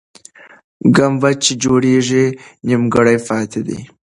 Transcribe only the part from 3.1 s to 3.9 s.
پاتې دی.